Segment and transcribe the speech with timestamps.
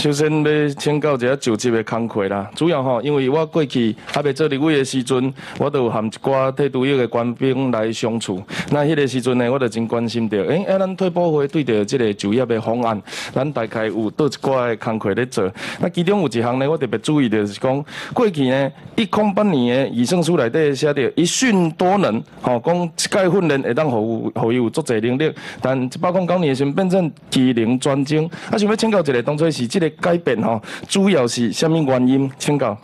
[0.00, 8.42] 首先要请教一下就职的工课啦，主要吼，因为我过去还未做立委的时阵，我都有含一寡退伍役的官兵来相处。
[8.70, 12.98] 那迄个时阵呢，我就真关心着，诶，啊，咱退保会对着即个就业的方案，
[13.34, 15.52] 咱大概有倒一寡的工课咧做。
[15.80, 25.30] 那其中有一项呢，我特别注意的是讲，过去呢，一空八年的医生书内底写着一训多能，吼，讲一届训练会当互互伊有足侪能力，
[25.60, 28.24] 但一百空九年先变成技能专精。
[28.50, 32.30] 啊，想要请教一个，当初是即个改变吼，主要是什么原因？
[32.38, 32.76] 请教。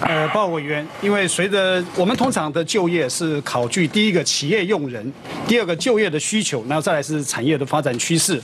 [0.00, 5.12] 呃，报委员，因为随着我们通常的就业是考据第一个企业用人，
[5.46, 8.42] 第二个就业的需求，然后再来是产业的发展趋势。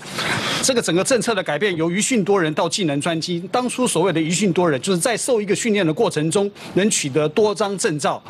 [0.63, 3.47] 这个整个政策的改变，由于训多人到技能专精。
[3.51, 8.23] 当初所谓的“一训多人”，就是在受一个训练的过程中，能取得多张证照。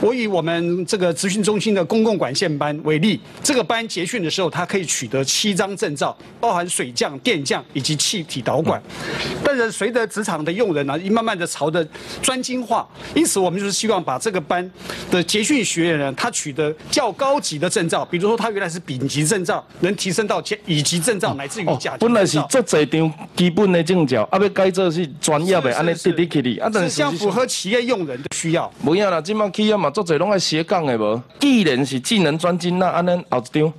[0.00, 8.82] 我以我们这个职训中心的公共管线班为例，这个班结训的时候，他可以取得七张证照，包含水匠、电匠以及气体导管。
[9.44, 11.86] 但是随着职场的用人呢，慢慢的朝着
[12.22, 14.68] 专精化，因此我们就是希望把这个班
[15.10, 21.66] 的结训学员呢，他取得较高级的证照，比如说他原来是丙级证照，能提升到甲乙级证照，乃至于
[21.98, 28.70] 本来是做侪张基本的证照，啊，要改做是专业的，安尼滴滴起哩，啊，但是相符合企业用人的需要。
[28.84, 33.72] 不要啦，今麦企业嘛，做侪拢爱斜杠的无，既然是技能专精，那安尼后一张。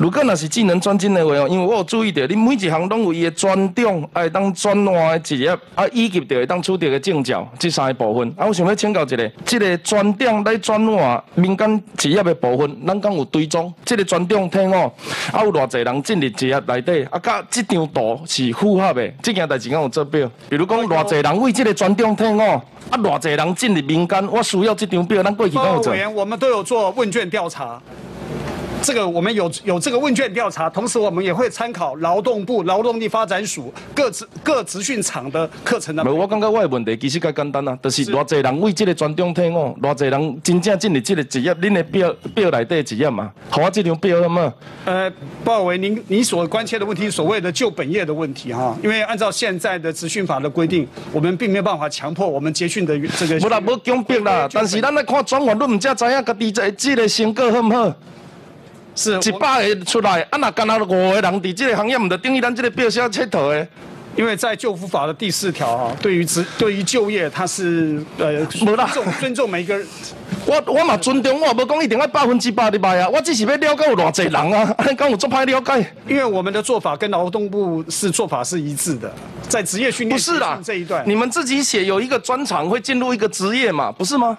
[0.00, 8.32] 如果那是技能专精的话哦，因为我有注意到，你每一项拢有伊的专长，爱当转换的职业，啊，以及着会当取得的证照，这三个部分。
[8.36, 14.92] 啊，我想要请教一个，这个专长来转换民间职业的部分，咱讲有追踪，这个专长听哦，
[15.32, 20.30] 啊，有偌济人进入职业内底，啊，甲这张图是符合的，这件代志敢有做表。
[20.48, 25.92] 比如讲，偌济人为这个专长听哦，啊，偌济人进入民间，我需要这张表，咱过去敢有做？
[26.14, 27.82] 我们都有做问卷调查。
[28.82, 36.02] 这个我们有有这个问卷调查，同时我们也会参考劳动部劳动力发展署各职各职训场的课程的。
[36.04, 44.52] 我感觉我的问题其实较简单啊，就是偌济人为这个专中听哦，偌济人真正进入这个职业，恁的表表内底职业嘛，好我这张表了吗？
[44.84, 45.10] 呃，
[45.44, 53.40] 鲍伟，您你所关切的问题，所谓的就本业的问题哈，因为按照现在的职训法的规定，我们并没有办法强迫我们结训的这个。
[53.40, 57.94] 不啦，不强迫啦，但是咱来看转换，你唔才知影家己这这个成果好唔好？
[58.98, 63.68] 是一百个出来，啊那干那五个人伫这个行业，唔就等于咱这个表写佚佗的？
[64.16, 69.86] 因为在救护法的第四条哈，对于职对于就业，它是呃尊重尊重每一个人。
[70.44, 75.86] 我我嘛尊重，我无讲一定要百分之百的卖啊，我只是要了解有偌济人啊， 讲有做派了解。
[76.08, 79.08] 因为我们的做法跟劳动部是做法是一致的，
[79.48, 84.36] 在职业训练不是啦这一段，你们自己写有一个专长会进入一个职业嘛，不是吗？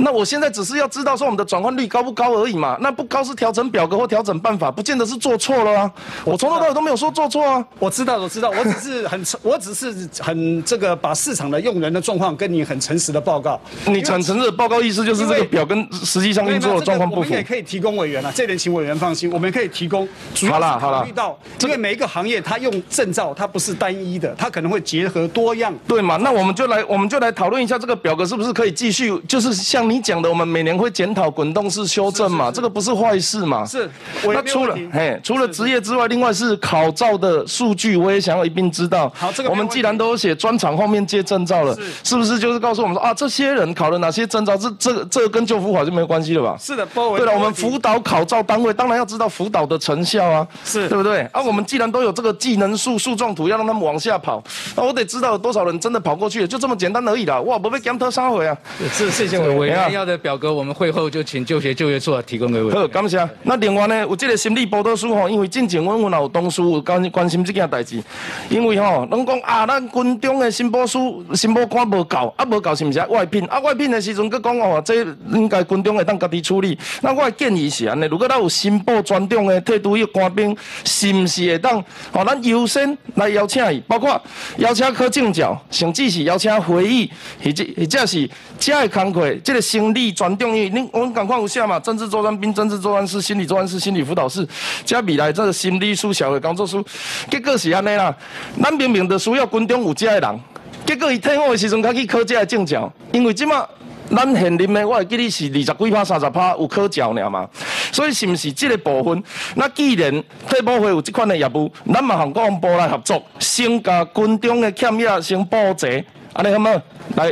[0.00, 5.90] 那我现在只是要知道说我们的转换率高不高而已嘛，那不高是调整表格或调整办法，不见得是做错了啊。
[6.24, 7.64] 我从头到尾都没有说做错啊。
[7.78, 13.60] 我知道，我知道，我只是很， 我只是很这个把市场的用人的状况跟你很诚实的报告。
[13.86, 17.20] 你很诚实的报告意思就是这个表跟实际上运作的状况不符。
[17.22, 20.08] 我们也可以提供委员啊，这点请委员放心，我们可以提供。
[20.48, 25.74] 好了好了，遇到因为每一个行业它用证照它不是单一的，它可能会结合多样。
[25.86, 26.16] 对嘛？
[26.18, 33.64] 那我们就来我们就来讨论一下这个表格是不是可以继续，就是像你讲的，我们每年会检讨滚动式修正嘛，这个不是坏事嘛。
[33.64, 33.88] 是。
[34.24, 39.10] 那除了嘿，除了职业之外，另外是考照的数据，我也想要一并知道。
[39.14, 44.56] 好，这个我们既然都写专场后面接证照了，是不是就是告诉我们说啊，这些人考了哪些证照？
[44.56, 46.56] 这这这个跟救护法就没有关系了吧？
[46.60, 51.20] 是的，对了，我们辅导考照单位当然要知道辅导的成效啊，是对不对？
[51.32, 54.42] 啊，我们既然都有这个技能树树状图，要让他们往下跑，
[54.76, 57.40] 那我得知道有多少人真的跑过去，就这么简单而已啦。
[57.42, 58.56] 哇，不被检讨三回啊？
[58.92, 62.70] 是谢谢委员要的表格，我们会后就请就学就业处提供给我。
[62.70, 63.28] 好，感谢。
[63.42, 68.02] 那另外呢，有这个心理辅导书吼，因为进前阮阮有同事有关关心这件代志，
[68.48, 73.44] 因为吼，拢讲啊，咱军中的心保书、心保官无够，啊无够是毋是外聘？
[73.46, 76.78] 啊外聘的时阵，佮讲哦，这应该军中会当家己处理。
[77.00, 81.78] 那我的建议是安尼，如果咱有心保专长的退伍役官兵，是毋是会当？
[82.12, 84.20] 哦，咱优先来邀请伊，包括
[84.58, 87.10] 邀请考证照，甚至是邀请回忆，
[87.42, 94.46] 或者或者是遮的工课，这个心理专长，因为恁我们赶快有写嘛，政治作战兵、政治作战室、心理作战室、心理辅导室，
[94.84, 96.82] 加未来这个心理书小的工作书，
[97.30, 98.14] 结果是安尼啦。
[98.62, 100.40] 咱明明就需要军中有这的人，
[100.86, 103.66] 结果伊退伍的时阵，他去考这个证照，因为即马。
[104.10, 107.46] 咱现任的，我会记得是二十几趴、三十趴有考照尔嘛，
[107.92, 109.22] 所以是毋是这个部分？
[109.54, 110.10] 那既然
[110.48, 116.80] 退保会有这款的业务，咱嘛和国防部来合作，先甲军中的欠业先补齐，安尼好冇？
[117.16, 117.30] 来，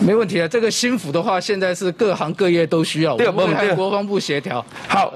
[0.00, 0.48] 没问题啊。
[0.48, 4.64] 这个新府的话，现在是各行各业都需要，对，我们跟国防部协调。
[4.88, 5.12] 好，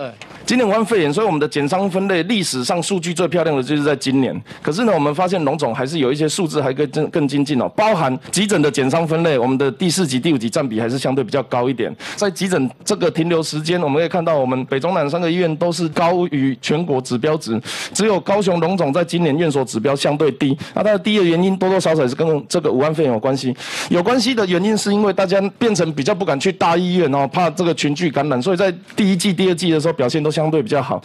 [0.48, 4.34] 今年武汉肺炎，所以我们的减伤分类历史上数据最漂亮的就是在今年。
[4.62, 11.94] 可是呢，我们发现龙总还是有一些数字还更更更精进哦，包含急诊的减伤分类，我们的第四级、第五级占比还是相对比较高一点。
[12.16, 17.60] 在急诊这个停留时间，我们可以看到我们北中南三个医院都是高于全国指标值，
[17.92, 20.56] 只有高雄龙总在今年院所指标相对低。
[20.72, 23.54] 那它的低的原因多多少少也是跟这个武汉肺炎有关系。
[23.90, 31.02] 有关系的原因是因为大家变成比较不敢去大医院哦，怕这个群聚感染，所以在第一季、第二季的时候表现都相对比较好。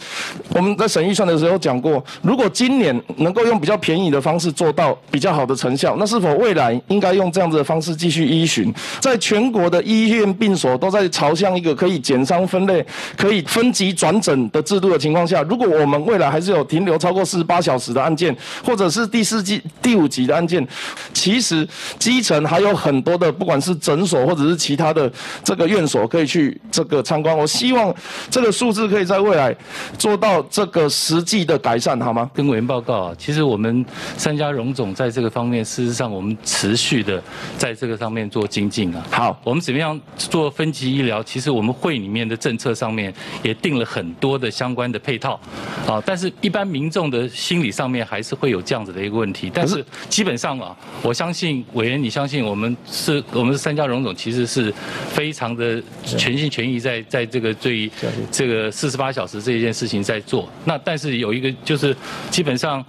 [0.50, 8.72] 我们在审预算的时候讲过，如果今年能够用比较便宜的方式做到比较好的成效，那是否未来应该用这样子的方式继续依循？
[9.00, 12.84] 在全国的医院病所都在朝向一个可以减伤分类、
[13.16, 18.34] 可以分级转诊的制度的情况下，如果我们未来还是有停留超过四十八小时的案件，
[18.64, 20.64] 或者是第四季、第五级的案件，
[21.12, 21.66] 其实
[21.98, 25.10] 基层还有很多的，不管是诊所或者是其他的
[25.42, 27.36] 这个院所可以去这个参观。
[27.36, 27.94] 我希望
[28.30, 29.54] 这个数字可以在未来
[29.98, 32.30] 做到这个实际的改善，好吗？
[32.34, 33.84] 跟委员报告啊，其实我们
[34.16, 37.22] 三家荣总在这个方面，事实上我们持续的
[37.56, 39.02] 在这个上面做精进啊。
[39.10, 41.22] 好，我们怎么样做分级医疗？
[41.22, 43.12] 其实我们会里面的政策上面
[43.42, 45.40] 也定了很多的相关的配套，
[45.86, 49.50] 啊，但是一般民众的心理上面还是会有这样子的一个问题。
[49.52, 54.72] 但是基本上啊，我相信委员，你相信我们是我们三家荣总其实是
[55.08, 57.90] 非常的全心全意在在这个对
[58.30, 60.48] 这个四十八小时这一件事情在做。
[60.64, 61.94] 那但是有一个就是
[62.30, 62.84] 基本上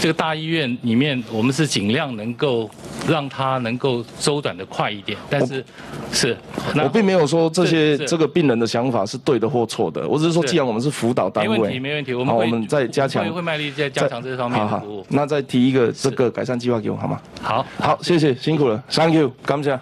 [0.00, 2.68] 这个大医院里面，我们是尽量能够
[3.08, 5.64] 让它能够周转的快一点，但是
[6.12, 6.36] 是
[6.74, 15.06] 我并没有说这些是是这个病人的想法是对的或错的，我只是说，既然我们是辅导单位，没问题没问题，我们会好我们再加强会会卖力在加强这方面服务，。
[15.10, 17.20] 那再提一个这个改善计划给我好吗？
[17.42, 17.66] 好。
[17.78, 19.78] 好，谢谢，辛苦了，Thank you，感谢。